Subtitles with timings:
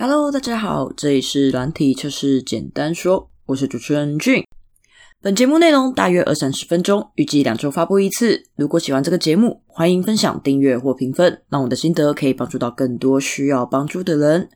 [0.00, 4.44] Hello，大家好，这里是软体测试简单说，我是主持人俊。
[5.20, 8.44] 本节目内容大约二三十分钟，预计两周发布一次。
[8.54, 14.48] 如果喜欢这个节目，欢迎分享、订阅或评分，让我的心得可以帮助到更多需要帮助的人。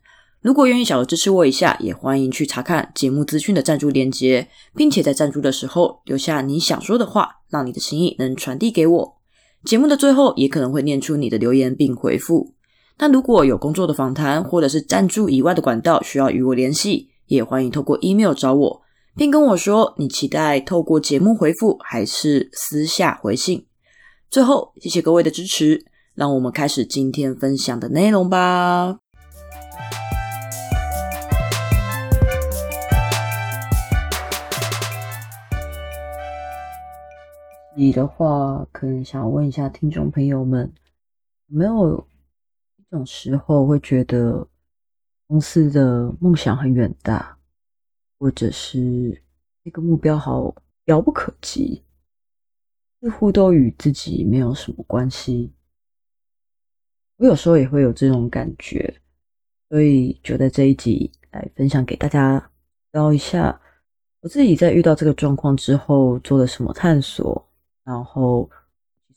[0.42, 4.46] 如果愿意小额支持我一下，也欢迎去查看节目资讯的赞助链接，
[4.76, 9.16] 并且在赞助的时候留下你想说的话，让你的心意能传递给我。
[9.64, 12.54] 节目的最后也可能会念出你的留言并回复。
[12.98, 18.82] 那如果有工作的访谈或者是赞助以外的管道需要与我联系，也欢迎透过 email 找我，
[19.16, 23.66] 并跟我说你期待透过节目回复还是私下回信。
[24.30, 28.98] 最后，谢谢各位的支持，让我们开始今天分享的内容吧。
[37.74, 40.72] 你的话，可能想问一下听众朋友们，
[41.46, 42.06] 没有
[42.92, 44.46] 一种时候会觉得
[45.26, 47.38] 公司的梦想很远大，
[48.18, 49.22] 或者是
[49.62, 51.82] 那个目标好遥不可及，
[53.00, 55.54] 似乎都与自己没有什么关系？
[57.16, 59.00] 我有时候也会有这种感觉，
[59.70, 62.50] 所以就在这一集来分享给大家，
[62.90, 63.58] 聊一下
[64.20, 67.48] 我自己在遇到这个状况之后做了什么探索。
[67.84, 68.50] 然后，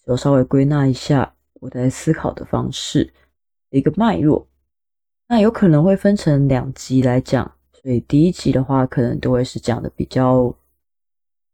[0.05, 3.13] 我稍微归纳一下我在思考的方式
[3.69, 4.47] 一个脉络。
[5.27, 10.55] 那有可能会分成两集来讲，所以第一集的话，可能都会是讲的比较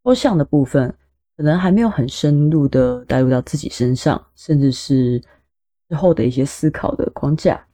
[0.03, 0.93] 抽象的部分，
[1.37, 5.23] 可能还没有很深入的带入到自己身上，甚至是
[5.87, 7.65] 之后的一些思考的框架。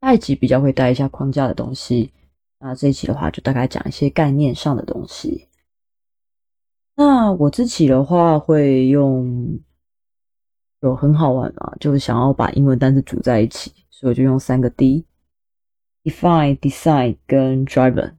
[0.00, 2.12] 下一集比较会带一下框架的东西，
[2.60, 5.48] 那这一集的话，就大概讲一些概念上的东西。
[6.94, 9.58] 那我自己的话会用，
[10.80, 18.14] 有很好玩啊，就是想要把英文单词组在一起，所以我就用三个 D：define、decide 跟 driven。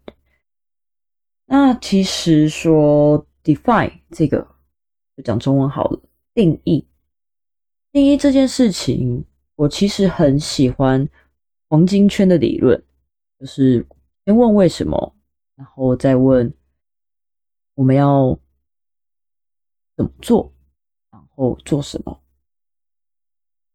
[1.46, 4.48] 那其实说 define 这个，
[5.16, 6.02] 就讲中文好了，
[6.34, 6.86] 定义。
[7.92, 11.08] 定义这件事情，我其实很喜欢
[11.68, 12.84] 黄金圈的理论，
[13.40, 13.86] 就是
[14.26, 15.16] 先问为什么，
[15.56, 16.54] 然后再问
[17.76, 18.40] 我们要。
[19.98, 20.50] 怎么做，
[21.12, 22.22] 然后做什么？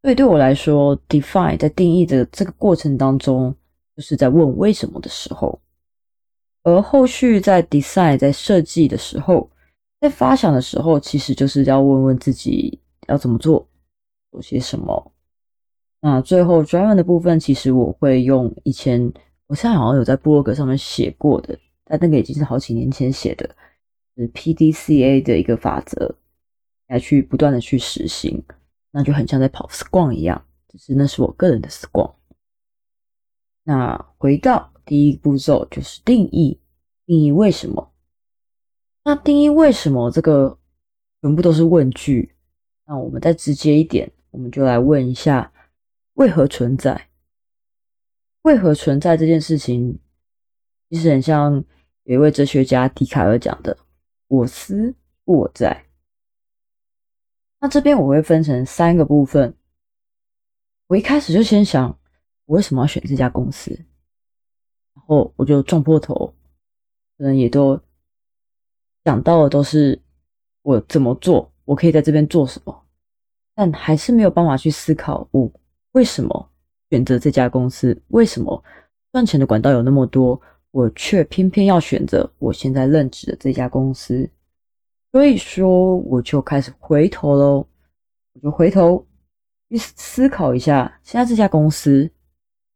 [0.05, 3.51] 所以对我来说，define 在定义的这个过程当中，
[3.95, 5.59] 就是在问为什么的时候；
[6.61, 9.49] 而后续在 design 在设计的时候，
[9.99, 13.67] 在发想的时候，其实就是要问问自己要怎么做，
[14.29, 15.11] 做些什么。
[16.01, 19.11] 那最后 driven 的部分，其实我会用以前
[19.47, 23.49] 我现在好像有在博客上面写过的，但那个已经是好几年前写的。
[24.15, 26.15] 是 PDCA 的一个法则
[26.89, 28.39] 来去不断的去实行，
[28.95, 32.13] 那就很像在跑 Scrum 一样，只是那是我个人的 Scrum。
[33.63, 36.61] 那回到第一步骤就是定义，
[37.05, 37.91] 定义为什么？
[39.03, 40.57] 那定义为什么这个
[41.21, 42.37] 全部都是问句？
[42.85, 45.51] 那我们再直接一点，我们就来问一下
[46.13, 47.09] 为何存在？
[48.43, 49.99] 为何存在这件事情，
[50.89, 51.61] 其实很像
[52.03, 53.77] 有一位哲学家笛卡尔讲的。
[54.29, 54.95] 我思
[55.25, 55.84] 我在。
[57.59, 59.55] 那这边我会分成三个部分。
[60.87, 61.89] 我一开始就先想，
[62.45, 63.71] 我为什么要选这家公司？
[64.93, 66.33] 然后我就撞破头，
[67.17, 67.79] 可能也都
[69.03, 69.99] 想到的都是
[70.61, 72.85] 我怎么做，我可以在这边做什么，
[73.55, 75.51] 但还是没有办法去思考我
[75.93, 76.49] 为什么
[76.89, 78.63] 选择这家公司，为什么
[79.11, 80.39] 赚钱的管道有那么多。
[80.71, 84.29] 我却偏偏要选择我现在任职的这家公司，
[85.15, 87.65] 所以说我就开始回头喽，
[88.33, 89.07] 我就回头
[89.69, 92.11] 去思考一下，现在这家公司，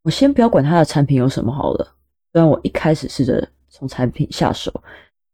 [0.03, 1.97] 我先不要管它的产品有什么好了。
[2.31, 4.71] 虽然我一开始试着从产品下手，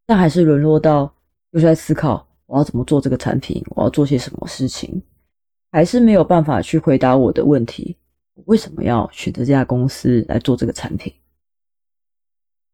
[0.08, 1.14] 但还是沦落到
[1.52, 5.00] 又在思考我要怎么做这个产品，我要做些什么事情，
[5.72, 7.96] 还是没有办法去回答我的问题：
[8.34, 11.14] 我为什么要选择这家公司来做这个产品？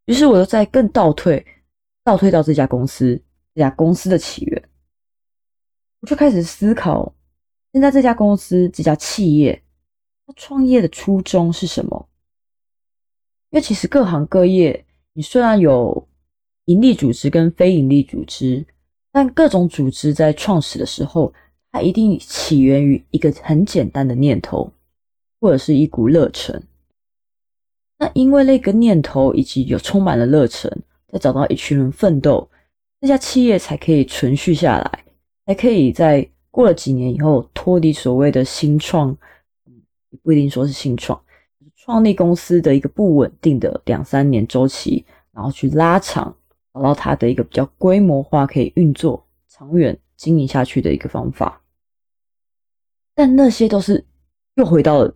[0.05, 1.45] 于是我又在更倒退，
[2.05, 3.21] 倒退到这家公司，
[3.53, 4.69] 这家公司的起源，
[5.99, 7.13] 我就开始思考，
[7.73, 9.61] 现在这家公司这家企业，
[10.25, 12.07] 它创业的初衷是什么？
[13.49, 16.07] 因为其实各行各业，你虽然有
[16.65, 18.65] 盈利组织跟非盈利组织，
[19.11, 21.33] 但各种组织在创始的时候，
[21.71, 24.71] 它一定起源于一个很简单的念头，
[25.41, 26.63] 或者是一股热忱。
[27.97, 30.71] 那因为那个念头以及有充满了热忱，
[31.09, 32.49] 再找到一群人奋斗，
[33.01, 35.05] 这家企业才可以存续下来，
[35.47, 39.09] 才可以在过了几年以后脱离所谓的新创，
[40.11, 41.19] 也不一定说是新创，
[41.75, 46.35] 创立公司的一个不稳定的两三年周期，然后去拉长，
[46.71, 51.59] 找到它的一个比较规模化、可以运作、长远经营下去的一个方法。
[53.15, 54.05] 但那些都是
[54.55, 55.11] 又回到了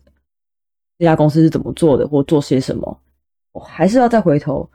[0.97, 2.99] 这家公司是怎么做的，或做些什么，
[3.51, 4.67] 我还是要再回头，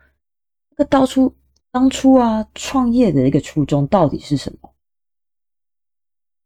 [0.71, 1.35] 那个当初
[1.71, 4.75] 当初啊创业的一个初衷到底是什么？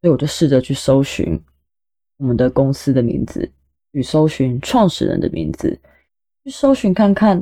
[0.01, 1.43] 所以我就试着去搜寻
[2.17, 3.51] 我们的公司的名字。
[3.95, 5.79] 去搜寻创始人的名字，
[6.43, 7.41] 去搜寻看看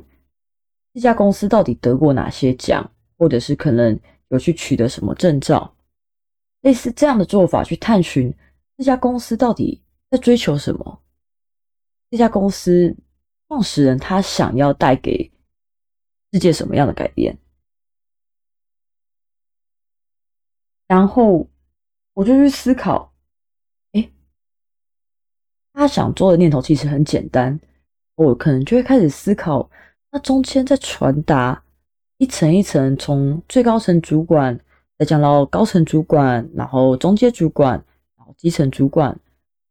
[0.94, 5.76] 这家公司到底得过哪些奖，或者是可能有去取得什么证照，
[6.62, 8.32] 类似这样的做法去探寻
[8.78, 9.82] 这家公司到底
[10.12, 11.02] 在追求什么，
[12.12, 12.96] 这家公司
[13.48, 15.32] 创始人他想要带给
[16.32, 17.36] 世界什么样的改变，
[20.88, 21.48] 然后
[22.14, 23.12] 我就去思考。
[25.76, 27.60] 他想做的念头其实很简单，
[28.14, 29.68] 我可能就会开始思考，
[30.12, 31.64] 那中间在传达
[32.18, 34.60] 一层一层，从最高层主管
[35.00, 37.84] 再讲到高层主管，然后中阶主管，
[38.16, 39.20] 然后基层主管，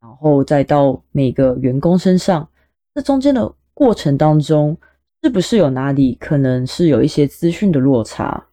[0.00, 2.48] 然后再到每个员工身上，
[2.92, 4.76] 这中间的过程当中，
[5.22, 8.48] 是不是有哪里可能是有一些资讯的落差？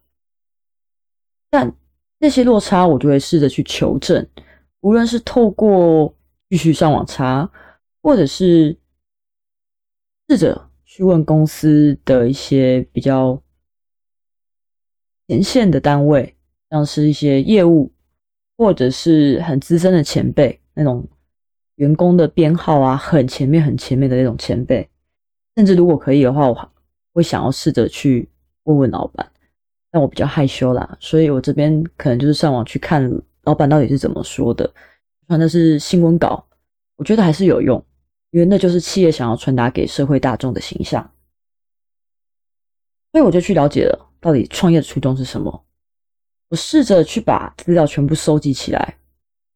[1.50, 1.74] 但
[2.20, 4.28] 那些落差，我就会试着去求证，
[4.82, 6.14] 无论是透过。
[6.52, 7.48] 继续上网查，
[8.02, 8.76] 或者是
[10.28, 13.40] 试着去问公司的一些比较
[15.28, 16.36] 前线的单位，
[16.72, 17.92] 像是一些业务，
[18.58, 21.08] 或者是很资深的前辈，那种
[21.76, 24.90] 员工的编号啊，很前面、很前面的那种前辈，
[25.56, 26.72] 甚至如果可以的话，我
[27.14, 28.28] 会想要试着去
[28.64, 29.32] 问问老板，
[29.92, 33.10] 但我比较害羞啦，所以我这边可能就是上网去看
[33.44, 34.72] 老板到底是怎么说的。
[35.28, 36.44] 传的是新闻稿，
[36.96, 37.84] 我觉得还是有用，
[38.32, 41.12] 因为那就是企业想要传达给社会大众的形象。
[43.12, 45.66] 所以我就去了解了，到底创业的初衷是什么。
[46.50, 48.98] 我试着去把资料全部收集起来，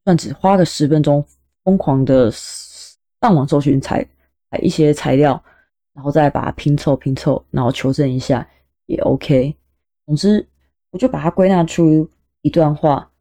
[0.05, 1.25] 算只花个十分钟，
[1.63, 4.07] 疯狂的上网搜寻材
[4.61, 5.43] 一些材料，
[5.93, 8.47] 然后再把它拼凑拼凑，然后求证一下
[8.85, 9.55] 也 OK。
[10.05, 10.47] 总之，
[10.91, 12.09] 我就把它归纳出
[12.41, 13.11] 一段话，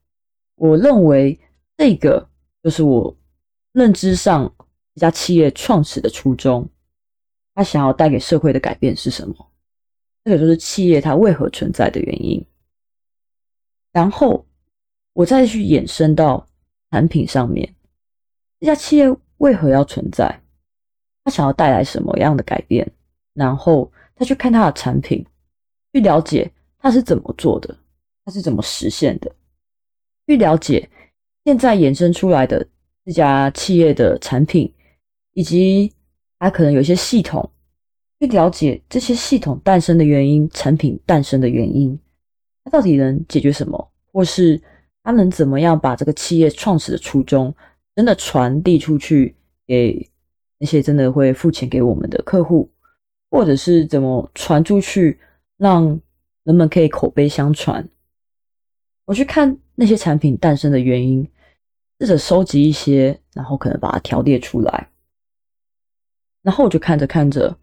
[0.57, 1.39] 我认为
[1.77, 2.29] 这个。
[2.63, 3.13] 就是我
[3.73, 4.45] 认知上
[4.95, 6.65] 一家企业创始的初衷，
[7.57, 9.35] 他想要带给社会的改变是什么？
[10.23, 12.47] 这个就是企业它为何存在的原因。
[13.91, 14.47] 然后
[15.13, 16.47] 我再去延伸到
[16.93, 17.75] 产品上面，
[18.61, 20.41] 这家企业为何要存在？
[21.25, 22.89] 他想要带来什么样的改变？
[23.35, 25.27] 然后再去看他的产品，
[25.93, 26.49] 去了解
[26.83, 27.79] 他是怎么做的，
[28.25, 29.33] 他是怎么实现的，
[30.27, 30.91] 去了解。
[31.45, 32.67] 现在衍生出来的
[33.05, 34.73] 这家企业的产品，
[35.33, 35.93] 以及
[36.39, 37.49] 它可能有一些系统，
[38.19, 41.99] 去了解这些系统诞生的原因、产品诞生的原因，
[42.65, 44.61] 它到底能解决什么，或是
[45.05, 47.55] 它能怎么样把这个企业创始的初衷
[47.95, 49.35] 真的传递出去
[49.67, 50.09] 给
[50.59, 52.71] 那些真的会付钱给我们的客户，
[53.31, 55.19] 或者是怎么传出去，
[55.57, 56.01] 让
[56.45, 57.89] 人们可以口碑相传。
[59.05, 61.29] 我去看那些产品诞生的原因，
[61.99, 64.91] 试着收集一些，然后可能把它条列出来，
[66.43, 67.59] 然后我就看着看着，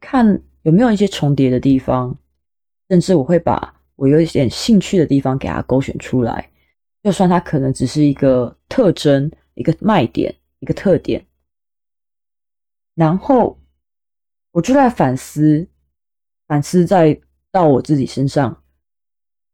[0.00, 2.16] 看有没有一些重叠的地方，
[2.88, 6.50] 甚至我会把我有一点兴趣的地方给它勾选出来，
[7.02, 11.26] 就算它可能只是一个特征、一个卖点、一个特点，
[12.94, 13.58] 然后
[14.52, 15.68] 我就在反思，
[16.46, 17.20] 反思在
[17.50, 18.62] 到我自己身上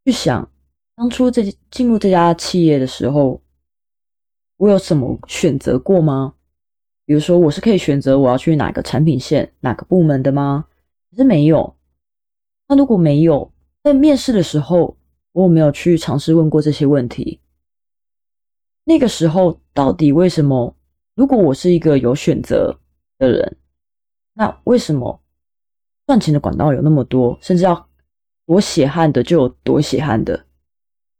[0.04, 0.50] 去想。
[0.94, 3.42] 当初这进入这家企业的时候，
[4.56, 6.34] 我有什么选择过吗？
[7.04, 10.66] 比如说，我是可以选择我要去哪个产品线、哪个部门的吗？
[11.10, 11.76] 可是没有。
[12.66, 14.96] 那如果没有，在面试的时候，
[15.32, 17.40] 我有没有去尝试问过这些问题？
[18.84, 20.74] 那个时候，到底为什么？
[21.14, 22.80] 如果我是一个有选择
[23.18, 23.56] 的人，
[24.32, 25.20] 那为什么
[26.06, 27.88] 赚钱的管道有那么多，甚至要
[28.46, 30.44] 多血汗的就有多血汗的？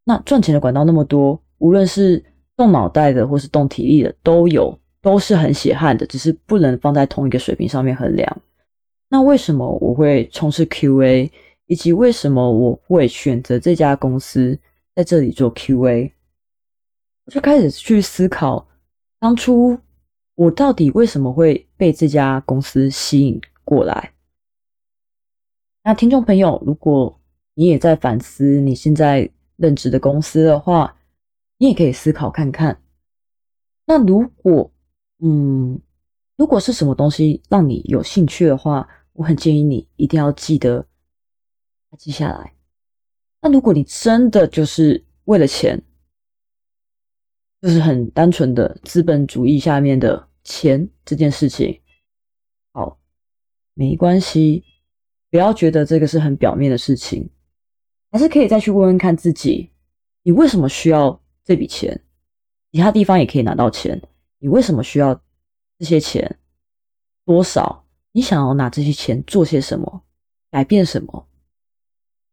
[0.04, 2.24] 那赚钱的管道那么多，无论是
[2.56, 8.40] 动脑袋的或是动体力的都有，都是很血汗的，只是不能放在同一个水平上面衡量。
[9.08, 11.30] 那为什么我会从事 QA，
[11.66, 14.56] 以及为什么我会选择这家公司
[14.94, 16.12] 在这里做 QA？
[17.24, 18.68] 我就开始去思考，
[19.18, 19.76] 当初
[20.36, 24.12] 我到底为什么会被这家公司吸引过来？
[25.86, 27.20] 那听众朋友，如果
[27.54, 29.30] 你也在反思你现在。
[29.58, 30.98] 任职的公司的话，
[31.56, 32.82] 你也可以思考看看。
[33.86, 34.70] 那如果，
[35.20, 35.80] 嗯，
[36.36, 40.86] 如果是什么东西让你有兴趣的话，我很建议你一定要记得
[41.96, 42.52] 记下来。
[43.40, 45.82] 那如果你真的就是为了钱，
[47.62, 51.80] 就是很单纯的资本主义下面的钱这件事情，
[52.72, 52.98] 好，
[53.72, 54.62] 没关系，
[55.36, 57.28] 不要觉得这个是很表面的事情，
[58.10, 59.70] 还是可以再去问问看自己，
[60.22, 62.02] 你为什么需要这笔钱？
[62.72, 64.00] 其他地方也可以拿到钱，
[64.38, 65.20] 你为什么需要
[65.78, 66.38] 这些钱？
[67.26, 67.84] 多少？
[68.12, 70.04] 你想要拿这些钱做些什么？
[70.50, 71.28] 改变什么？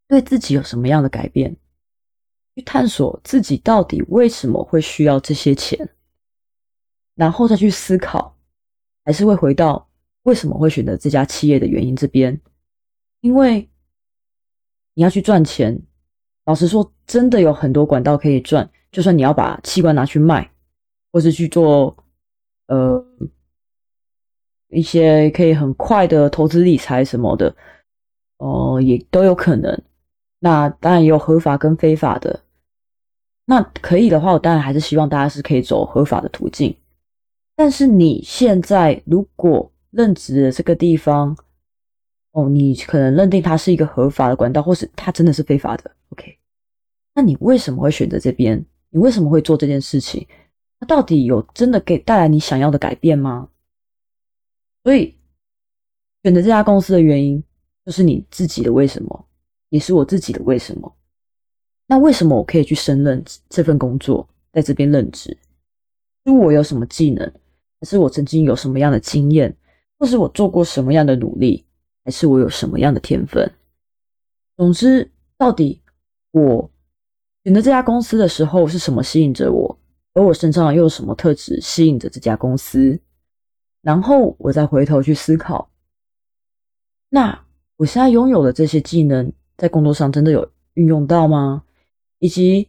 [0.08, 1.58] 对自己有什么样的改变？
[2.56, 5.90] 去探索自己到底为什么会需要这些钱，
[7.16, 8.38] 然后再去思考，
[9.04, 9.90] 还是会回到
[10.22, 12.40] 为什么会选择这家企业的原因这边。
[13.24, 13.70] 因为
[14.96, 15.82] 你要去赚钱，
[16.44, 18.70] 老实说，真的有很多管道可以赚。
[18.92, 20.52] 就算你要把器官拿去卖，
[21.10, 21.96] 或是去做
[22.68, 23.02] 呃
[24.68, 27.56] 一些可以很快的投资理财什么的，
[28.40, 29.82] 哦，也都有可能。
[30.40, 32.42] 那当然也有合法跟非法的。
[33.46, 36.76] 那可以的话，我当然还是希望大家是可以走合法的途径。
[37.56, 41.38] 但是你现在如果任职的这个地方，
[42.34, 45.90] 哦，你可能认定它是一个合法的管道，或是它真的是非法的。
[46.10, 46.38] OK，
[47.16, 48.64] 那你为什么会选择这边？
[48.90, 50.28] 你为什么会做这件事情？
[50.80, 53.50] 它到底有真的给带来你想要的改变吗？
[54.84, 55.16] 所以
[56.24, 57.44] 选择这家公司的原因，
[57.86, 59.26] 就是你自己的为什么。
[59.70, 60.96] 也是我自己的为什么？
[61.88, 65.36] 那为什么我可以去胜任这份工作，在这边任职？
[66.26, 67.26] 是我有什么技能，
[67.80, 69.56] 还是我曾经有什么样的经验，
[69.98, 71.66] 或是我做过什么样的努力，
[72.04, 73.52] 还是我有什么样的天分？
[74.56, 75.82] 总之，到底
[76.32, 76.70] 我
[77.44, 79.80] 选择这家公司的时候是什么吸引着我，
[80.14, 83.00] 而我身上又有什么特质吸引着这家公司？
[83.82, 85.70] 然后我再回头去思考，
[87.10, 87.46] 那
[87.78, 89.32] 我现在拥有的这些技能。
[89.56, 91.64] 在工作上真的有运用到吗？
[92.18, 92.68] 以及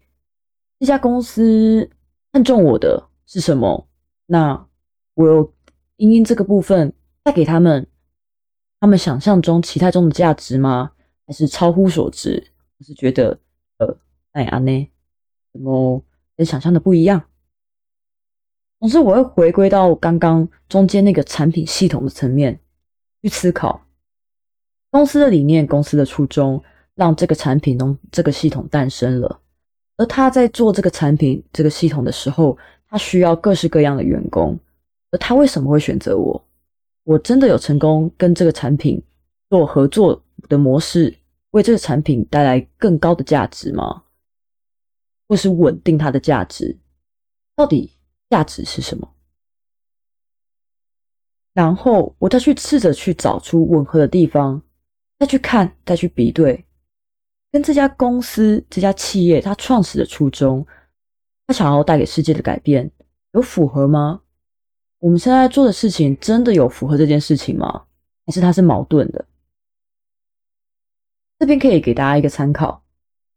[0.79, 1.91] 这家公司
[2.31, 3.89] 看中我的是什么？
[4.27, 4.67] 那
[5.15, 5.55] 我有
[5.97, 7.89] 因因这个部分带给他们
[8.85, 10.93] 他们想象中期待中的价值吗？
[11.27, 12.53] 还是超乎所值？
[12.77, 13.39] 我是觉得
[13.79, 13.97] 呃，
[14.33, 14.91] 哎呀呢，
[15.55, 16.05] 怎么
[16.37, 17.25] 跟想象的不一样？
[18.81, 22.61] 总之，我会回归到刚刚中间那个产品系统的层面
[23.23, 23.87] 去思考
[24.91, 26.63] 公司的理念、公司的初衷。
[26.95, 29.41] 让这个产品中这个系统诞生了，
[29.97, 34.61] 而他在做这个产品这个系统的时候，他需要各式各样的员工，
[35.11, 36.45] 而他为什么会选择我？
[37.05, 39.03] 我真的有成功跟这个产品
[39.49, 41.15] 做合作的模式，
[41.51, 44.03] 为这个产品带来更高的价值吗？
[45.29, 46.79] 或是稳定它的价值？
[47.55, 47.93] 到底
[48.29, 49.09] 价值是什么？
[51.53, 54.61] 然后我再去试着去找出吻合的地方，
[55.19, 56.65] 再去看，再去比对。
[57.53, 60.67] 跟这家公司、这家企业，它创始的初衷，
[61.47, 62.91] 它想要带给世界的改变，
[63.33, 64.23] 有符合吗？
[65.05, 67.85] 我们现在做的事情真的有符合这件事情吗？
[68.25, 69.23] 还是它是矛盾的？
[71.39, 72.83] 这边可以给大家一个参考：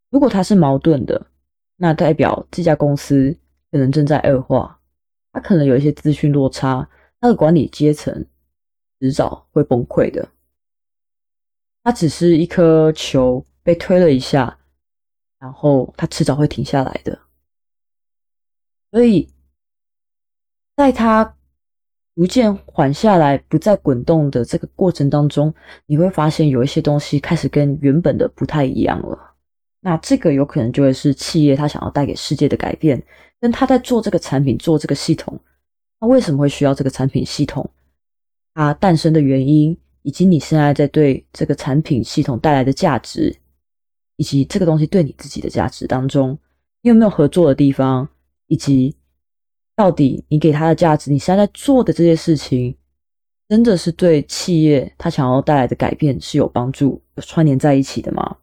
[0.09, 1.27] 如果它是矛盾的，
[1.75, 3.37] 那代表这家公司
[3.69, 4.79] 可能正在恶化，
[5.33, 8.25] 它可能有一些资讯落差，它的管理阶层
[9.01, 10.25] 迟早会崩溃的。
[11.83, 13.45] 它只是一颗球。
[13.61, 14.57] 被推了一下，
[15.39, 17.19] 然后它迟早会停下来的。
[18.91, 19.29] 所以，
[20.77, 21.35] 在它
[22.17, 25.53] 逐渐缓下来、不再滚动的这个过程当中，
[25.85, 29.35] 你会发现有一些东西开始跟原本的不太一样了。
[29.81, 32.99] 那这个有可能就会是企业它想要带给世界的改变，
[33.39, 35.39] 跟他在做这个产品、做这个系统，
[35.99, 37.69] 他为什么会需要这个产品系统？
[38.55, 43.37] 它诞生的原因，以及你现在在对这个产品系统带来的价值。
[44.15, 46.35] 以及这个东西对你自己的价值当中，
[46.81, 48.09] 你有没有合作的地方？
[48.47, 48.95] 以及
[49.77, 52.75] 到底你给他的价值，你现在在做的这些事情，
[53.47, 58.37] 真的是对企业他想要带来的改变是有帮助、有串联在一起的吗？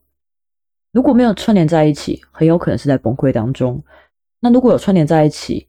[0.93, 3.83] 如果没有串联在一起，很有可能是在崩溃当中。
[4.39, 5.69] 那如果有串联在一起，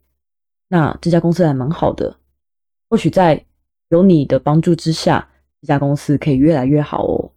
[0.67, 2.15] 那这家公司还蛮好的，
[2.89, 3.45] 或许在
[3.89, 5.27] 有你的帮助之下，
[5.61, 7.31] 这家公司可以越来越好哦。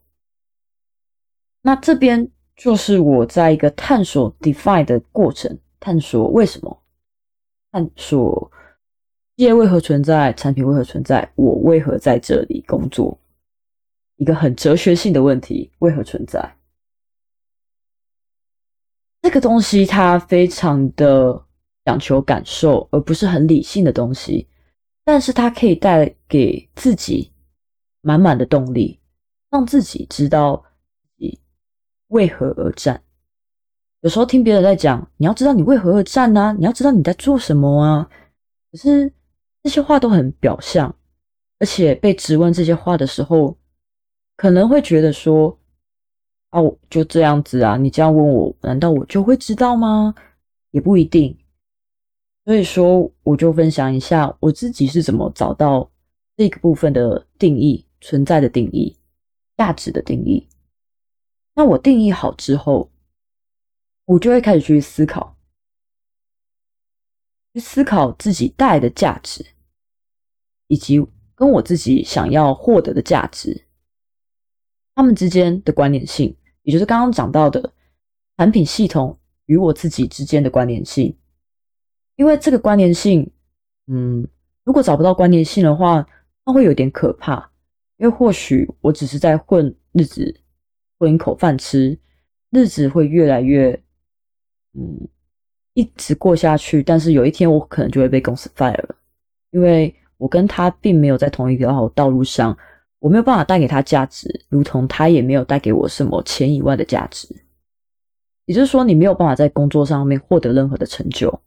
[1.62, 2.30] 那这边。
[2.60, 6.82] 就是我在一个探索 define 的过程，探索为什么，
[7.70, 8.50] 探索
[9.36, 13.18] 企业为何存在，产品为何存在，我为何在这里工作，
[14.16, 16.56] 一个很哲学性的问题，为何存在？
[19.20, 21.44] 这个东西它非常的
[21.84, 24.48] 讲求感受，而不是很理性的东西。
[25.04, 27.32] 但是它可以带给自己
[28.02, 29.00] 满满的动力，
[29.50, 30.64] 让自己知道
[31.16, 31.40] 你
[32.08, 33.02] 为何而战。
[34.00, 36.54] 有时候听别人在讲，你要知道你为何而战呢？
[36.56, 38.08] 你要知道你在做什么啊？
[38.70, 39.12] 可是
[39.64, 40.94] 这些话都很表象，
[41.58, 43.56] 而且被质问这些话的时候，
[44.36, 45.58] 可能会觉得说
[46.52, 50.14] ：“哦，就这样子啊，你这样问我，难道我就会知道吗？”
[50.70, 51.36] 也不一定。
[52.44, 55.90] 所以说，我就分享一下我自己是怎么找到
[56.36, 58.96] 这个部分的定义、存在的定义、
[59.56, 60.46] 价值的定义。
[61.56, 62.88] 那我定义好之后。
[64.08, 65.36] 我就会开始去思考，
[67.52, 69.44] 去思考自己带来的价值，
[70.66, 73.66] 以及跟我自己想要获得的价值，
[74.94, 77.74] 他们之间的关联性，也就是刚刚讲到的
[78.38, 81.14] 产品系统与我自己之间的关联性。
[82.16, 83.30] 因为这个关联性，
[83.88, 84.26] 嗯，
[84.64, 86.08] 如果找不到关联性的话，
[86.46, 87.52] 那会有点可怕。
[87.98, 90.40] 因为或许我只是在混日子，
[90.98, 91.98] 混一口饭吃，
[92.48, 93.78] 日子会越来越。
[94.74, 95.08] 嗯，
[95.74, 98.96] 一直过下去，但是有一天我可能就会被公司 fire 了，
[99.50, 102.56] 因为我跟他并没有在同一条道路上，
[102.98, 107.28] 我没有办法带给他价值，如同他也没有带给我什么钱以外的价值。
[108.44, 111.40] 也就是说，你没有办法在工作上面获得任何的成就。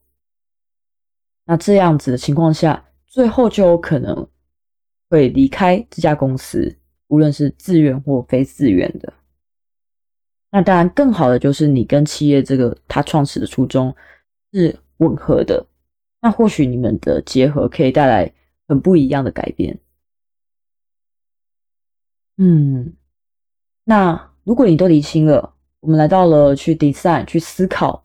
[1.46, 4.28] 那这样子的情况下，最后就有可能
[5.10, 9.12] 会离开这家公司，无论是自愿或非自愿的。
[10.54, 13.96] 那当然，更好的就是你跟企业这个他创始的初衷
[14.52, 15.66] 是吻合的，
[16.22, 18.30] 那或许你们的结合可以带来
[18.68, 19.80] 很不一样的改变。
[22.38, 22.92] 嗯，
[23.86, 28.04] 那如果你都理清了，我们来到了去 design 去思考，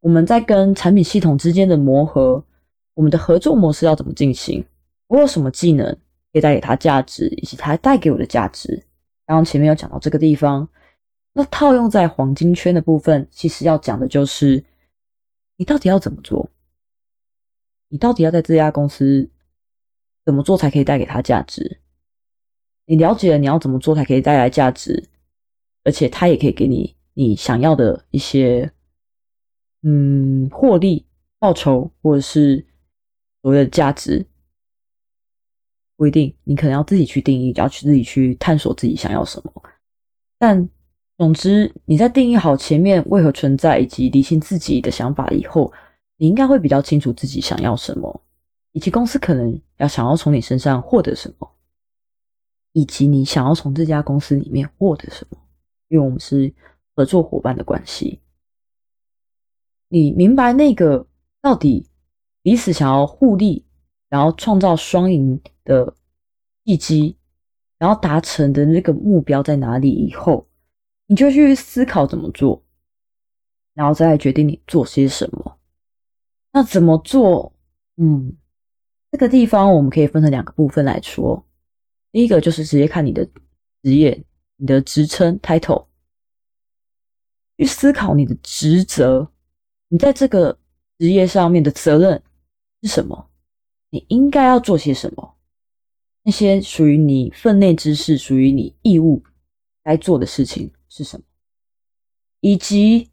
[0.00, 2.44] 我们在跟产品系统之间的磨合，
[2.92, 4.62] 我们的合作模式要怎么进行？
[5.06, 5.90] 我有什么技能
[6.34, 8.84] 可以带给他价值，以及他带给我的价值？
[9.26, 10.68] 刚刚前面有讲到这个地方。
[11.34, 14.62] 那套用在黄金圈的部分，其实要讲的就是，
[15.56, 16.50] 你到底要怎么做？
[17.88, 19.30] 你到底要在这家公司
[20.26, 21.80] 怎么做才可以带给他价值？
[22.84, 25.08] 你了解了你要怎么做才可以带来价值，
[25.84, 28.70] 而且他也可以给你你想要的一些，
[29.82, 31.06] 嗯，获利、
[31.38, 32.66] 报酬或者是
[33.40, 34.26] 所谓的价值，
[35.96, 39.62] 不一定，你可能要自己去定义，要去自己去探索自己想要什么，
[40.36, 40.68] 但。
[41.22, 45.72] 总之，你在定义好前面为何存在以及理清自己的想法以后，
[46.16, 48.24] 你应该会比较清楚自己想要什么，
[48.72, 51.48] 以及公司可能要想要从你身上获得什么，
[52.72, 55.38] 以及你想要从这家公司里面获得什么。
[55.86, 56.52] 因为我们是
[56.96, 58.18] 合作伙伴的关系，
[59.86, 61.06] 你明白那个
[61.40, 61.86] 到底
[62.42, 63.64] 彼此想要互利，
[64.08, 65.94] 然后创造双赢的
[66.64, 67.16] 契机，
[67.78, 70.48] 然后达成的那个目标在哪里以后。
[71.06, 72.62] 你就去思考怎么做，
[73.74, 75.58] 然后再来决定你做些什么。
[76.52, 77.52] 那怎么做？
[77.96, 78.36] 嗯，
[79.10, 81.46] 这个地方我们可以分成两个部分来说。
[82.10, 83.24] 第一个就是直接看你的
[83.82, 84.24] 职业、
[84.56, 85.86] 你的职称 title，
[87.56, 89.30] 去思考你的职责，
[89.88, 90.58] 你在这个
[90.98, 92.22] 职业上面的责任
[92.82, 93.30] 是什么？
[93.90, 95.36] 你应该要做些什么？
[96.22, 99.22] 那些属于你分内之事，属于你义务
[99.82, 100.70] 该做的事情。
[100.94, 101.24] 是什么？
[102.40, 103.10] 以及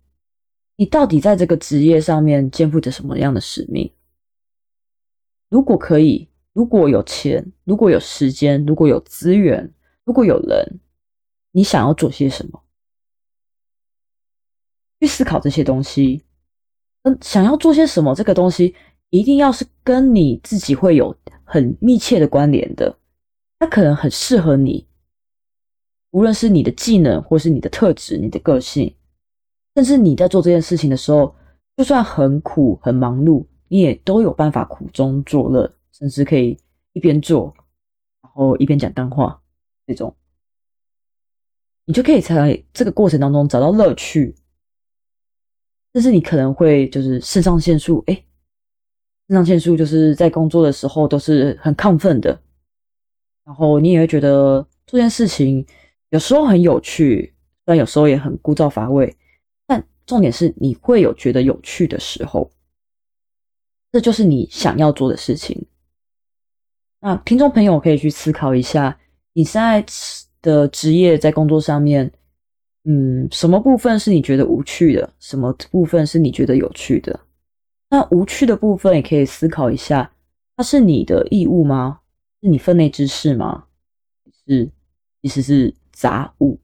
[0.75, 3.93] 你到底在这个职业上面肩负着什么样的使命？
[5.47, 10.81] 如果可以，如果有钱，如果有时间，如果有资源，如果有人，
[11.51, 12.61] 你想要做些什么？
[14.99, 16.25] 去思考这些东西。
[17.03, 18.13] 嗯，想要做些什么？
[18.13, 18.75] 这个东西
[19.09, 22.99] 一定要是跟你自己会有很密切的关联的，
[23.57, 24.88] 它可能很适合你。
[26.11, 28.95] 无论是你的技能，或是你的特质、你的个性，
[29.75, 31.35] 甚至你在做这件事情的时候，
[31.77, 36.57] 就算很苦、很忙碌，你也都有办法苦中作乐，甚至可以
[36.93, 37.53] 一边做，
[38.23, 39.39] 然后一边讲干话，
[39.85, 40.15] 这种，
[41.85, 44.35] 你就可以在这个过程当中找到乐趣。
[45.91, 48.13] 但是你可能会就是肾上腺素，哎，
[49.27, 52.41] 肾上腺素就是在工作的时候都是很亢奋的，
[53.45, 55.63] 然后你也会觉得这件事情。
[56.09, 57.33] 有时候很有趣，
[57.65, 59.15] 但有时候也很枯燥乏味。
[59.67, 62.51] 但重点是，你会有觉得有趣的时候，
[63.91, 65.67] 这就是你想要做的事情。
[66.99, 68.99] 那听众朋友可以去思考一下，
[69.33, 69.85] 你现在
[70.41, 72.11] 的职业在工作上面，
[72.83, 75.13] 嗯，什么部分是你觉得无趣的？
[75.19, 77.19] 什么部分是你觉得有趣的？
[77.89, 80.11] 那无趣的部分也可以思考一下，
[80.55, 81.99] 它是你的义务吗？
[82.41, 83.65] 是你分内之事吗？
[84.45, 84.69] 是，
[85.21, 86.57] 其实是杂物。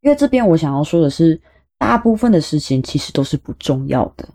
[0.00, 1.40] 因为这边我想要说的是，
[1.78, 4.28] 大部分的事情其实都是不重要的。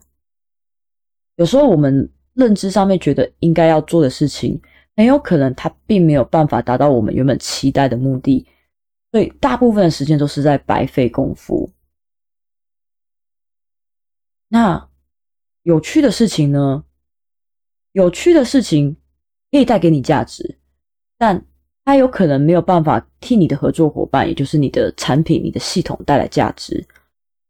[1.35, 4.61] 有时候我们认知上面觉得应该要做的事情，
[4.95, 8.47] 很有可能它并没有办法达到我们原本期待的目的，
[9.11, 11.69] 所以大部分的时间都是在白费功夫。
[14.47, 14.89] 那
[15.63, 16.85] 有趣的事情呢？
[17.91, 18.95] 有趣的事情
[19.51, 20.59] 可以带给你价值，
[21.17, 21.45] 但
[21.89, 26.85] 它有可能没有办法替你的合作伙伴，也就是你的产品、你的系统带来价值，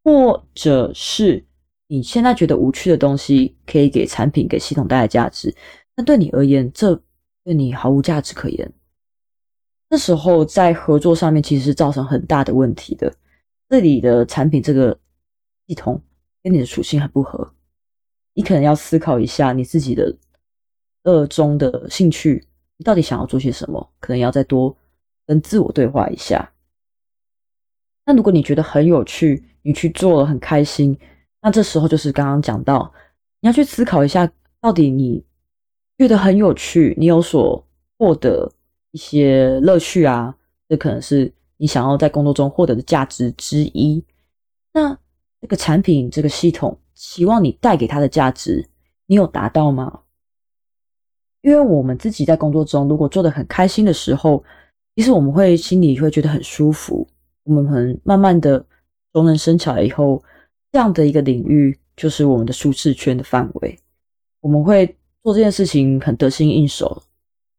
[0.02, 1.45] 或者是
[1.89, 5.54] 你现在觉得无趣的东西可以给产品、给系统带来价值，
[5.97, 6.95] 那对你而言，这
[7.43, 8.71] 对你毫无价值可言。
[9.89, 13.13] 这时候在合作上面其实是造成很大的问题的。
[13.67, 14.97] 这里的产品这个
[15.67, 16.02] 系统
[16.41, 17.52] 跟你的属性很不合，
[18.34, 20.17] 你可能要思考一下你自己的。
[21.04, 22.45] 二中的兴趣，
[22.80, 23.92] 你到底想要做些什么？
[24.00, 24.74] 可能要再多
[25.28, 26.50] 跟自我对话一下。
[28.06, 30.98] 那如果你觉得很有趣，你去做了很开心，
[31.42, 32.89] 那这时候就是刚刚讲到，
[33.42, 35.22] 你要去思考一下，到底你
[35.98, 38.50] 觉得很有趣，你有所获得
[38.92, 40.34] 一些乐趣啊，
[40.70, 44.02] 这可能是你想要在工作中获得的价值之一。
[44.72, 44.98] 那
[45.42, 48.70] 这个产品、这个系统，希望你带给它的价值，
[49.06, 50.04] 你有达到吗？
[51.41, 54.43] 因为我们自己在工作中，如果做的很开心的时候，
[54.95, 57.08] 其实我们会心里会觉得很舒服。
[57.43, 58.63] 我们很慢慢的
[59.13, 60.21] 熟能生巧以后，
[60.71, 63.80] 这样的一个领域就是我们的舒适圈的范围。
[64.41, 64.86] 我们会
[65.23, 67.02] 做这件事情很得心应手，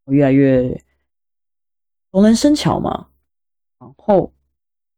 [0.06, 0.68] 越来越
[2.12, 3.08] 熟能生巧嘛。
[3.78, 4.30] 然后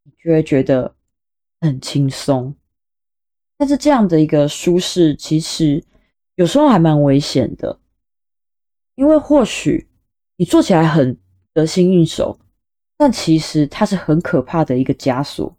[0.02, 0.92] 你就会觉得
[1.60, 2.52] 很轻松。
[3.56, 5.82] 但是这样的一个舒适，其实
[6.34, 7.78] 有时候还蛮危险的。
[8.94, 9.88] 因为或许
[10.36, 11.16] 你做起来很
[11.54, 12.38] 得心应手，
[12.96, 15.56] 但其实它是很可怕的一个枷锁，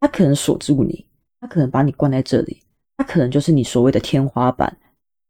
[0.00, 1.06] 它可能锁住你，
[1.40, 2.62] 它可能把你关在这里，
[2.96, 4.76] 它可能就是你所谓的天花板。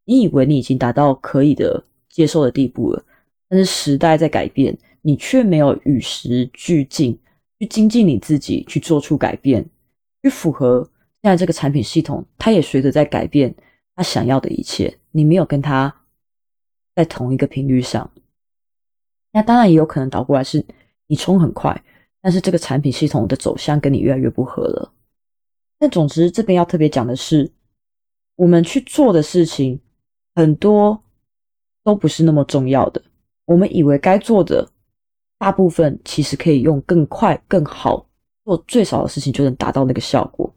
[0.05, 3.05] 你以为你已经达到可以的接受的地步了，
[3.49, 7.19] 但是时代在改变，你却没有与时俱进，
[7.59, 9.65] 去精进你自己，去做出改变，
[10.23, 10.89] 去符合
[11.23, 13.55] 现在这个产品系统，它也随着在改变，
[13.95, 15.93] 它想要的一切，你没有跟它。
[16.97, 18.11] 在同一个频率上，
[19.31, 20.65] 那当然也有可能倒过来，是
[21.07, 21.85] 你冲很快，
[22.23, 24.91] 但是这个产品系统的走向跟你越来越不合了。
[25.79, 27.53] 但总之，这边要特别讲的是，
[28.35, 29.79] 我们去做的事情
[30.35, 30.99] 很多
[31.85, 33.03] 都不是那么重要的。
[33.45, 34.67] 我们以为该做的
[35.37, 38.09] 大部分，其实可以用更快、更好
[38.47, 40.51] 做最少的事情就能达到那个效果，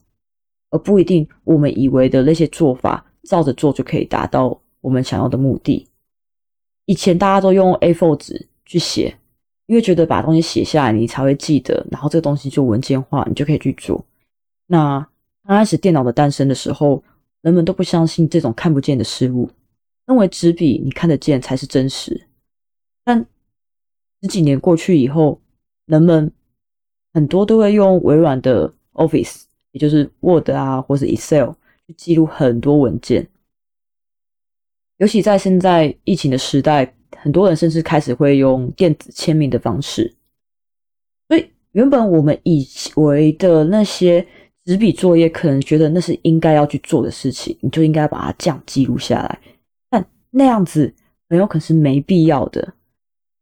[0.69, 5.85] 而不一定我们以为的那些做法照着做就可以达到我们想要的目的。
[6.89, 9.15] 以前大家都用 A4 纸去写，
[9.67, 14.03] 因为觉得把东西写下来你才会记得，然后这个东西就文件化，你就可以去做。
[14.65, 14.97] 那
[15.43, 17.03] 刚开始电脑的诞生的时候，
[17.41, 19.47] 人们都不相信这种看不见的事物，
[20.07, 22.25] 认为纸笔你看得见才是真实。
[23.03, 23.23] 但
[24.23, 25.39] 十几年过去以后，
[25.85, 26.31] 人们
[27.13, 31.51] 很多都会用微软的 Office，也就是 Word 啊，或是 Excel
[31.85, 33.27] 去记录很多文件。
[34.99, 40.15] 尤其在现在疫情的时代，很多人甚至开始会用电子签名的方式。
[41.27, 44.25] 所以，原本我们以为的那些
[44.65, 49.39] 纸笔作业，可能觉得那是应该要去做的事情，你就应该把它这样记录下来。
[49.89, 50.93] 但那样子
[51.29, 52.73] 很有可能是没必要的。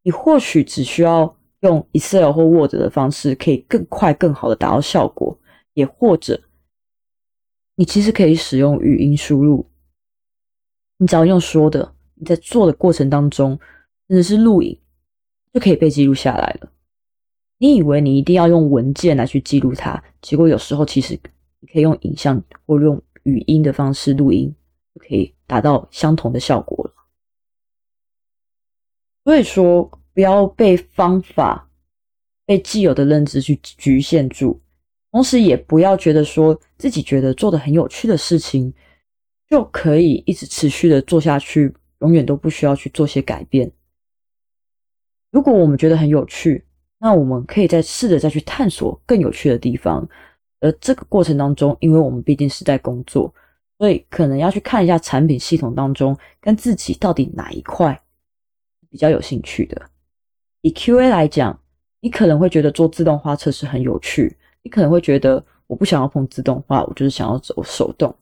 [0.04, 5.36] 你或许只需要用 Excel 或 Word 的方式，可以更快、更好的达到效果。
[5.74, 6.40] 也或者，
[7.74, 9.66] 你其实可以使用语音输入。
[10.98, 13.58] 你只要用说的，你在做的过程当中，
[14.08, 14.78] 甚至是录影，
[15.52, 16.70] 就可以被记录下来了。
[17.58, 21.18] 你以为你一定要用文件来去记录它，结果有时候其实
[21.60, 24.54] 你可以用影像或用语音的方式录音，
[24.94, 26.94] 就可以达到相同的效果了。
[29.24, 31.70] 所以说，不要被方法、
[32.44, 34.60] 被既有的认知去局限住，
[35.12, 38.74] 同时也不要觉得说自己觉得做的很有趣的事情。
[39.48, 43.72] 就可以一直持续的做下去，永远都不需要去做些改变。
[45.30, 46.64] 如果我们觉得很有趣，
[46.98, 50.06] 那我们可以再试着再去探索更有趣的地方。
[50.60, 53.32] 而这个过程当中，因为我们毕竟是在工作，
[53.78, 57.98] 所以可能要去看一下产品系统当中跟自己到底哪一块
[58.90, 59.80] 比较有兴趣的。
[60.60, 61.58] 以 QA 来讲，
[62.00, 68.14] 你可能会觉得做自动化测试很有趣，你可能会觉得我不想要碰自动化，我就是想要走手动，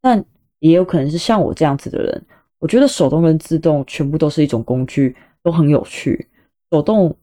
[0.00, 0.24] 但。
[0.60, 2.26] 也有可能是像我这样子的人，
[2.58, 6.28] 我觉得手动跟自动全部都是一种工具，都很有趣。
[6.70, 7.14] 手动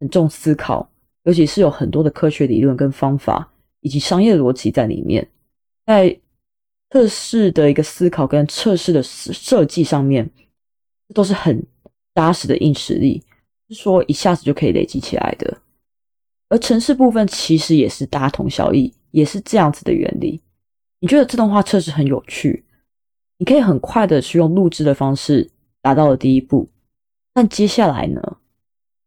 [0.00, 0.88] 很重思考，
[1.24, 5.28] 尤其是有很多的科学理论跟方法，以及商业逻辑在里面。
[5.84, 6.18] 在
[6.90, 10.30] 测试的一个思考跟测试的设计上面，
[11.08, 11.62] 这都是很
[12.14, 13.22] 扎实的硬实力，
[13.68, 15.58] 是说一下子就可以累积起来的。
[16.48, 20.40] 而城市部分其实也是大同小异，也是这样子的原理。
[21.00, 22.64] 你觉得自动化测试很有趣，
[23.38, 26.68] 你可以很快的去用录制的方式达到了第一步，
[27.32, 28.38] 但接下来呢？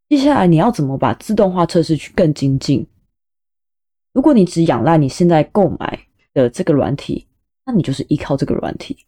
[0.10, 2.86] 接下来你要怎么把自动化测试去更精进？
[4.14, 6.00] 如果你只仰赖你现在购买
[6.34, 7.28] 的这个软体，
[7.66, 9.06] 那你就是依靠这个软体。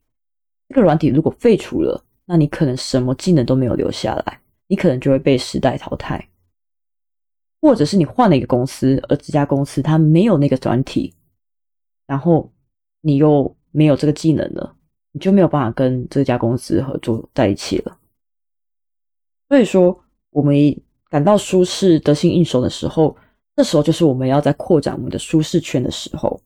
[0.68, 6.30] 这个软体如果废除了，那你可能什么技能都没有留下来，你可能就会被时代淘汰。
[7.62, 11.14] 或者是你换了一个公司，而这家公司它没有那个软体，
[12.06, 12.52] 然后
[13.02, 14.76] 你又没有这个技能了，
[15.12, 17.98] 你就没有办法跟这家公司合作在一起了。
[19.48, 20.56] 所以说，我们。
[21.12, 23.18] 感到舒适、得心应手的时候，
[23.56, 26.40] 这时候就是我们要在扩展我们的舒适圈的时候。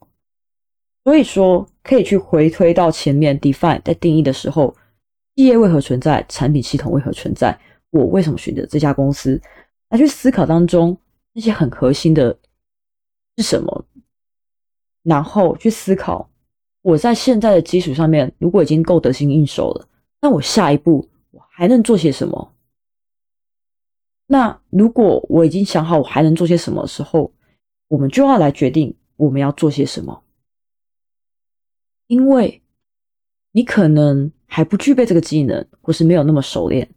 [1.04, 4.73] 所以说，可以去回推到前面 define 在定义的时候，
[5.36, 9.38] 企业为何存在，产品系统为何存在，我为什么选择这家公司，
[9.89, 10.97] 来去思考当中
[11.34, 12.34] 那些很核心的
[13.36, 13.86] 是什么，
[15.02, 16.30] 然后去思考
[16.84, 19.88] 我在现在的基础上面，如果已经够得心应手了，
[20.22, 22.54] 那我下一步我还能做些什么？
[24.28, 27.32] 那如果我已经想好我还能做些什么时候，
[27.88, 30.24] 我们就要来决定我们要做些什么。
[32.08, 32.62] 因为
[33.54, 36.88] 你可能还不具备这个技能，或是没有那么熟练，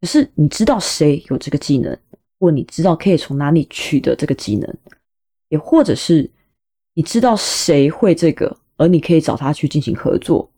[0.00, 1.96] 可是你知道谁有这个技能，
[2.40, 4.76] 或你知道可以从哪里取得这个技能，
[5.48, 6.30] 也或者是
[6.94, 10.50] 你知道谁会这个，而你可以找他去进行合作，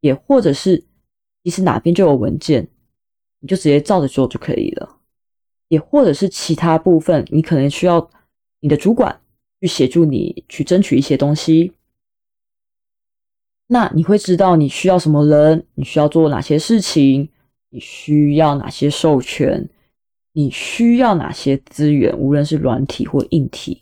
[0.00, 0.84] 也或者是
[1.42, 2.68] 其实哪边就有文件，
[3.38, 4.98] 你就直接照着做就可以了。
[5.68, 8.10] 也或者是其他部分，你可能需要
[8.58, 9.20] 你的主管
[9.60, 11.72] 去协助你去争取一些东西。
[13.68, 17.30] 那你会知道你需要什么人，你需要做哪些事情，
[17.68, 19.70] 你需要哪些授权，
[20.32, 23.80] 你需要哪些资源，无论是软体或硬体。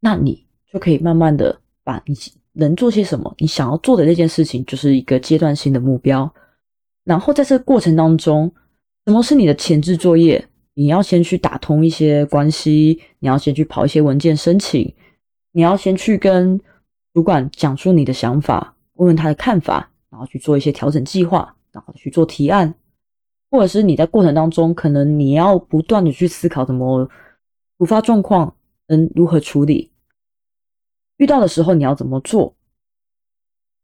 [0.00, 2.14] 那你就可以慢慢的把你
[2.54, 6.34] 能做些什么，你想要做的那件事情，就是一个阶段性的目标。
[7.04, 8.52] 然后在这个过程当中。
[9.06, 10.42] 什么是你的前置作业？
[10.72, 14.94] 你要先去打通一些关系，你要先去跑一些文件申请，
[15.52, 16.58] 你要先去跟
[17.12, 22.74] 主管讲述你的想法，问问他的看法，然后去做一些调整计划，然后去做提案，
[23.50, 27.06] 或者是你在过程当中，可能你要不断的去思考怎么
[27.76, 28.56] 突发状况
[28.88, 29.90] 能如何处理，
[31.16, 32.54] 遇到的时候你要怎么做。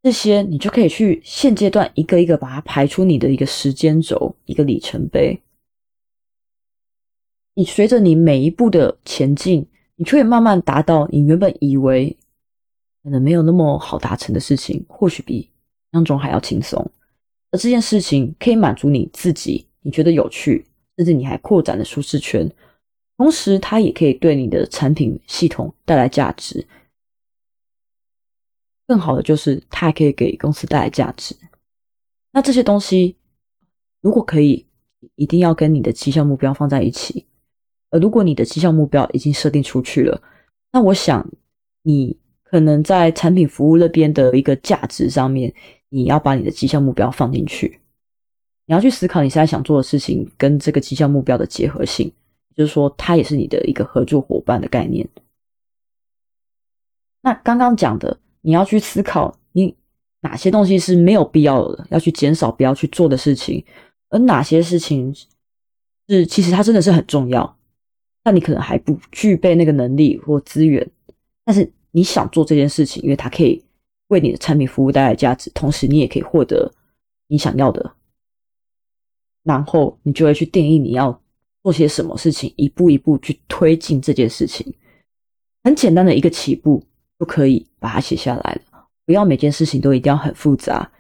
[0.03, 5.38] 这些你就可以去现阶段一个一个把它排出你的一个时间轴，一个里程碑。
[7.55, 9.66] 你随着你每一步的前进，
[9.97, 12.16] 你就会慢慢达到你原本以为
[13.03, 15.51] 可能没有那么好达成的事情，或许比
[15.90, 16.90] 当中还要轻松。
[17.51, 20.64] 而这件事情可以满足你自己，你觉得有趣，
[20.97, 22.51] 甚至你还扩展了舒适圈，
[23.19, 26.66] 同时它也可以对你的产品系统带来价值。
[28.90, 31.37] 更好的就是，它还可以给公司带来价值。
[32.33, 33.16] 那这些东西，
[34.00, 34.66] 如果可以，
[35.14, 37.24] 一定要跟你的绩效目标放在一起。
[37.90, 40.20] 而如果你的绩效目标已经设定出去了，
[40.72, 41.24] 那我想
[41.83, 45.55] 你可能在产品服务那边的一个价值上面，
[45.90, 47.79] 你要把你的绩效目标放进去。
[48.66, 52.12] 你要去思考你现在想做的事情跟这个绩效目标的结合性，
[52.57, 55.09] 就是说，它也是你的一个合作伙伴的概念。
[57.20, 58.18] 那刚刚讲的。
[58.42, 59.74] 你要去思考，你
[60.20, 63.64] 哪些东西是没有必要的，要去减少不要去做的事情，
[64.09, 65.14] 而哪些事情
[66.09, 67.59] 是其实它真的是很重要，
[68.22, 70.88] 但你可能还不具备那个能力或资源，
[71.44, 73.62] 但是你想做这件事情，因为它可以
[74.09, 76.72] 为你的产品服务带来价值，同时你也可以获得
[77.29, 77.94] 你想要的，
[79.42, 81.22] 然后你就会去定义你要
[81.62, 84.74] 做些什么事情，一步一步去推进这件事情，
[85.64, 86.83] 很简单的一个起步。
[87.21, 88.87] 就可以把它写下来了。
[89.05, 90.91] 不要每件事情都一定要很复杂，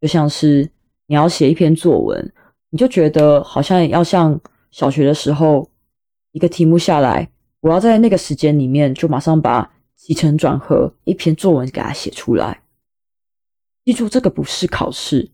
[0.00, 0.68] 就像是
[1.06, 2.32] 你要写一篇作文，
[2.70, 5.68] 你就觉得好像要像小学的时候
[6.32, 7.28] 一个题目下来，
[7.60, 12.62] 我要在那个时间里面就马上把起承转合一篇作文给它写出来。
[13.84, 15.30] 记住，这个不是考试。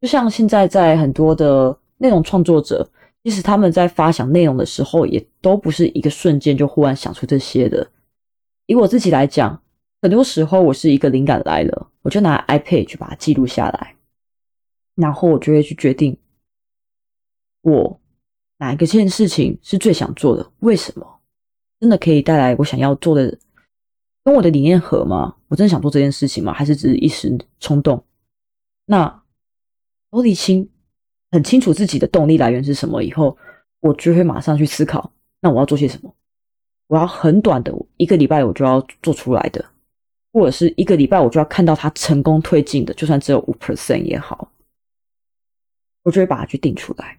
[0.00, 2.88] 就像现在在很多的内容创作者，
[3.24, 7.90] 即使他们在发想内容的时候，也都不是一个瞬间就忽然想出这些的。
[8.66, 9.60] 以我自己来讲。
[10.02, 13.96] 很多时候，我是一个灵感来了，我就拿 iPad 去把它记录下来。
[14.94, 16.18] 然后我就会去决定
[17.62, 18.00] 我
[18.58, 21.20] 哪一个件事情是最想做的，为什么
[21.78, 23.38] 真的可以带来我想要做的，
[24.22, 25.36] 跟我的理念合吗？
[25.48, 26.52] 我真的想做这件事情吗？
[26.52, 28.04] 还是只是一时冲动？
[28.86, 29.22] 那
[30.10, 30.68] 都理清，
[31.30, 33.36] 很清楚自己的动力来源是什么以后，
[33.80, 36.14] 我就会马上去思考，那我要做些什么？
[36.88, 39.64] 我要很短的一个礼拜，我就要做出来的，
[40.32, 44.50] 或者是一个礼拜我就要看到它成功推进的，就算只有五 percent 也好，
[46.02, 47.18] 我就会把它去定出来。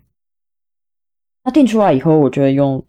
[1.44, 2.84] 那定出来以后，我就会用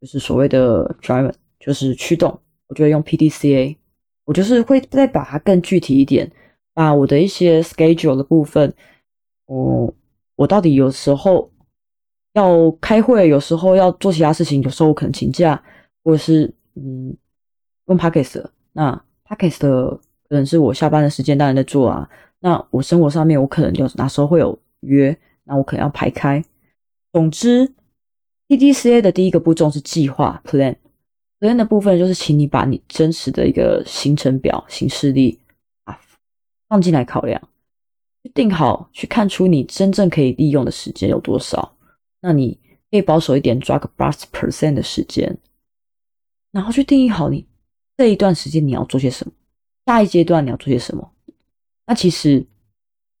[0.00, 3.76] 就是所谓的 driver，就是驱动，我就会用 PDCA，
[4.24, 6.30] 我就是会再把它更具体一点。
[6.74, 8.72] 把我的一些 schedule 的部分，
[9.46, 9.92] 我
[10.36, 11.50] 我到底有时候
[12.34, 15.60] 要开会，有时候要做其他事情，有时候我可能请假，
[16.04, 17.16] 或者是嗯
[17.86, 22.08] 用 Podcast，那 Podcast 可能是我下班的时间当然在做啊。
[22.40, 26.42] 那我生活上面我可能就哪时候会有约，那我可能要排开。
[27.12, 27.72] 总之
[28.48, 35.38] ，PDCA 的第一个步骤是计划 plan，plan 的部分就是请你把你真实的一个行程表、行事历。
[36.68, 37.40] 放进来考量，
[38.34, 41.74] 定好去看出你真正可以利用的时间有多少。
[42.20, 42.58] 那你
[42.90, 45.38] 可以保守一点，抓个八十 percent 的时间，
[46.52, 47.46] 然后去定义好你
[47.98, 49.32] 这一段时间你要做些什么，
[49.84, 51.12] 下一阶段你要做些什么。
[51.84, 52.46] 那其实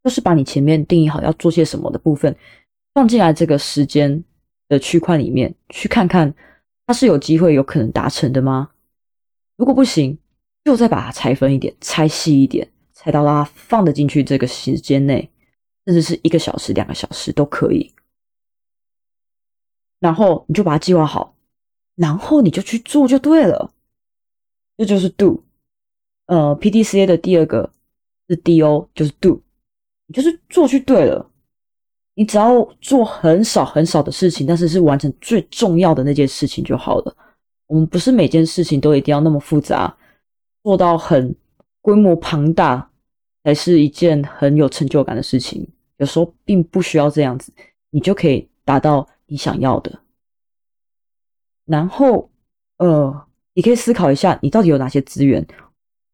[0.04, 2.34] 就是把你前面定义好要做些什么的部分
[2.94, 4.22] 放进来这个时间
[4.68, 6.32] 的区块里面，去看看
[6.86, 8.70] 它是有机会有可能达成的吗？
[9.56, 10.16] 如果不行，
[10.64, 12.70] 就再把它拆分一点，拆细一点。
[12.94, 15.30] 拆到它放得进去这个时间内，
[15.86, 17.94] 甚至是一个小时、两个小时都可以。
[20.00, 21.36] 然后你就把它计划好，
[21.94, 23.72] 然后你就去做就对了。
[24.78, 25.44] 这就是 do。
[26.24, 27.70] 呃，PDCA 的第二个
[28.30, 29.42] 是 DO，就是 do，
[30.06, 31.30] 你就是做去对了。
[32.14, 37.14] 你只要做很少很少的事情，但是是完成最重要的那件事情就好了。
[37.66, 39.94] 我们不是每件事情都一定要那么复杂，
[40.62, 41.36] 做到很
[41.82, 42.90] 规模庞大。
[43.44, 45.66] 才是一件很有成就感的事情。
[45.96, 47.50] 有时候并不需要这样子，
[47.88, 49.98] 你就可以达到你想要的。
[51.64, 52.28] 然后，
[52.76, 53.26] 呃，
[53.58, 55.44] 你可以思考一下，你到底有哪些资源？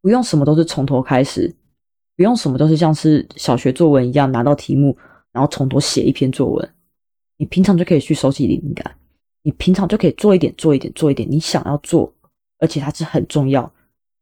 [0.01, 1.55] 不用什么都是从头开始，
[2.17, 4.97] 不用什么都是像是小学作文一样拿到题目，
[5.31, 6.75] 然后从头写一篇作文。
[7.37, 8.97] 你平常就可以去收集灵感，
[9.43, 12.11] 你平常就可以做一点，做一点，做一点你想要做，
[12.61, 13.71] 而且它是很重要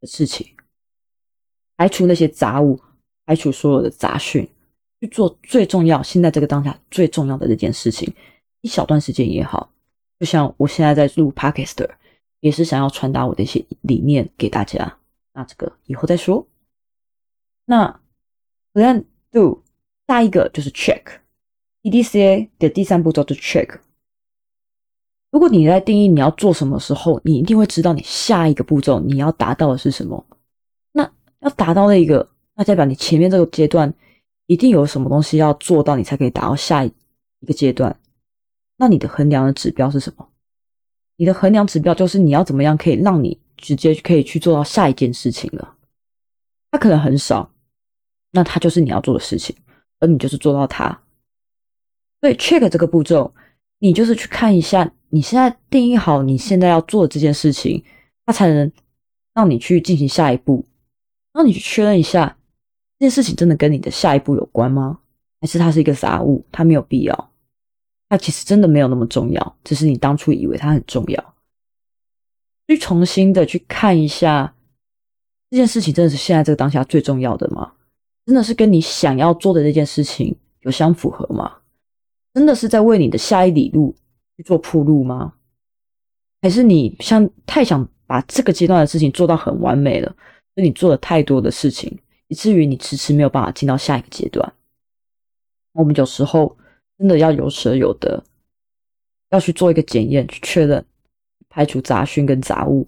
[0.00, 0.44] 的事情。
[1.76, 2.80] 排除那些杂物。
[3.24, 4.48] 排除所有的杂讯，
[5.00, 8.12] 去做最重要、现在这个当下最重要的这件事情。
[8.62, 9.70] 一小段时间也好，
[10.18, 11.88] 就像我现在在录 Podcast，
[12.42, 14.98] 也是想要传达我的一些理念给大家。
[15.32, 16.46] 那这个以后再说。
[17.64, 18.00] 那
[18.74, 19.62] Plan Do
[20.06, 23.80] 下一个就是 Check，EDCA 的第三步骤是 Check。
[25.30, 30.26] 如果你在定义你要做什么时候，你一定会知道你下一个步骤你要达到的是什么。
[30.92, 32.28] 那要达到那个。
[32.54, 33.94] 那代表你前面这个阶段
[34.44, 36.92] 一定有什么东西要做到，你才可以达到下一
[37.46, 37.98] 个阶段。
[38.76, 40.28] 那你的衡量的指标是什么？
[41.16, 45.76] 你的衡量指标就是你要怎么样可以让你直接可以去做到下一件事情了。
[46.70, 47.50] 它可能很少，
[48.30, 49.54] 那它就是你要做的事情，
[50.00, 51.02] 而你就是做到它。
[52.20, 53.34] 所以 check 这个步骤，
[53.78, 57.84] 你就是去看一下你现在定义好你现在要做的这件事情，
[58.26, 58.70] 它才能
[59.34, 60.64] 让你去进行下一步。
[61.32, 62.36] 然后你去确认一下。
[62.98, 65.00] 这件事情真的跟你的下一步有关吗？
[65.40, 66.46] 还是它是一个杂物？
[66.52, 67.31] 它没有必要，
[68.12, 71.34] 它其实真的没有那么重要，只是你当初以为它很重要。
[72.68, 74.54] 去重新的去看一下，
[75.48, 77.72] 这件事情真的是现在这个当下最重要的吗？
[78.26, 81.50] 真的是跟你想要做的这件事情有相符合吗？
[82.34, 83.96] 真的是在为你的下一里路
[84.36, 85.32] 去做铺路吗？
[86.42, 90.14] 还是你像太想把这个阶段的事情做到很完美了，
[90.54, 91.98] 所以你做了太多的事情？
[92.28, 94.52] 以至于你迟迟没有办法进到下一个阶段。
[95.72, 96.54] 我们有时候
[97.02, 98.22] 真的要有舍有得，
[99.30, 100.84] 要去做一个检验，去确认，
[101.48, 102.86] 排除杂讯跟杂物。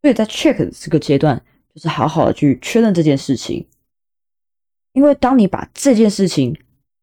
[0.00, 1.36] 所以在 check 这个阶段，
[1.74, 3.66] 就是好好的去确认这件事情。
[4.94, 6.58] 因为当你把这件事情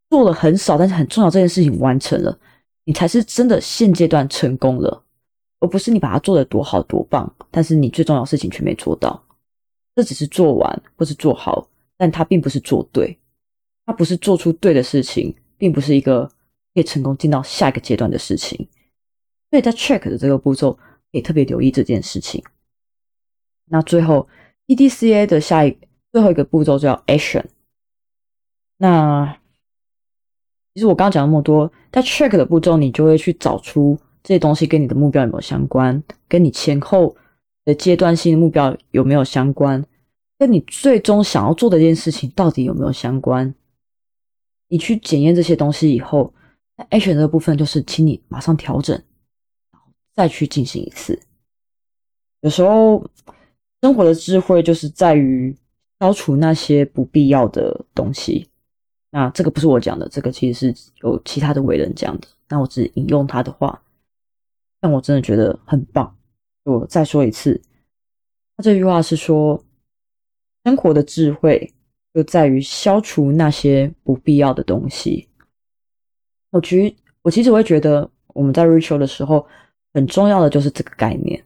[0.09, 2.39] 做了很少，但是很重要这件事情完成了，
[2.83, 5.03] 你才是真的现阶段成功了，
[5.59, 9.23] 而不是你把它做的多好多棒，但是你最重要的事情却没做到。
[9.95, 13.15] 这只是做完或是做好，但它并不是做对，
[13.85, 16.27] 它不是做出对的事情，并不是一个
[16.73, 18.67] 可以成功进到下一个阶段的事情。
[19.49, 22.43] 所以在 check 的这个步骤，可以特别留意这件事情。
[23.65, 24.27] 那最后
[24.67, 25.77] EDCA 的下一
[26.11, 27.45] 最后一个步骤叫 action。
[28.77, 29.37] 那
[30.73, 37.15] 其实我刚刚讲那么多，在 check 的步骤，你就会去找出这些东西跟你的目标有没有相关，跟你前后
[37.65, 39.83] 的阶段性的目标有没有相关，
[40.37, 43.53] 跟你最终想要做的一件事情到底有没有相关。
[44.67, 46.33] 你去检验这些东西以后
[46.89, 48.95] ，action 这部分就是请你马上调整，
[49.71, 51.19] 然后再去进行一次。
[52.41, 53.05] 有时候
[53.81, 55.55] 生活的智慧就是在于
[55.99, 58.49] 消除那些不必要的东西。
[59.11, 62.27] 那这个不是我讲的，这个其实是有其他的伟人讲的。
[62.47, 63.81] 那我只引用他的话，
[64.79, 66.15] 但我真的觉得很棒。
[66.63, 67.61] 我再说一次，
[68.57, 69.63] 他这句话是说，
[70.63, 71.73] 生活的智慧。
[72.11, 75.28] 就在于消除那些不必要的东西。
[76.51, 79.45] 我其我其实会觉得，我们在 ritual 的时候，
[79.93, 81.43] 很重要的就是这个概念：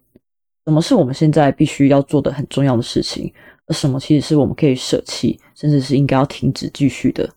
[0.65, 3.33] 什么是我们现在必须要做的很重要的事情，
[3.65, 7.29] 而什么其实是我们可以舍弃，甚至是应该要停止继续的。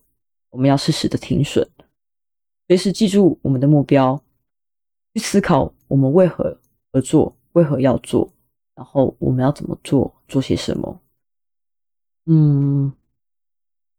[0.51, 1.69] 我们要适时的停损，
[2.69, 4.23] 随时记住我们的目标，
[5.15, 6.59] 去思考我们为何
[6.93, 8.33] 而做，为何要做，
[8.75, 11.01] 然后我们要怎么做，做些什么。
[12.27, 12.93] 嗯。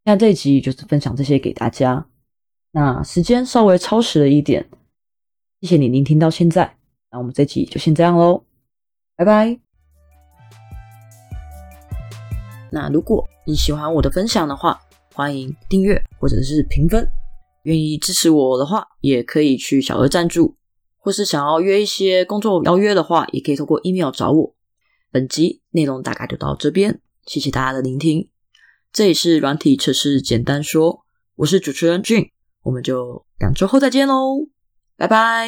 [0.03, 2.07] 那这一集就是分享这些给大家。
[2.72, 4.70] 那时间稍微超时了一点，
[5.61, 6.78] 谢谢你聆听到现在。
[7.11, 8.43] 那我们这集就先这样喽，
[9.15, 9.59] 拜拜。
[12.72, 14.80] 那如果你喜欢我的分享的话，
[15.13, 17.07] 欢迎订阅或者是评分。
[17.63, 20.55] 愿意支持我的话，也可以去小额赞助，
[20.97, 24.55] 或是想要约一些工作邀约的话，也可以透过 email 找我。
[25.11, 28.30] 本集内容大概就到这边，谢谢大家的聆听。
[28.93, 31.05] 这里是软体测试简单说，
[31.38, 32.30] 我是主持人 June，
[32.68, 34.45] 我们就两周后再见喽，
[34.97, 35.47] 拜拜。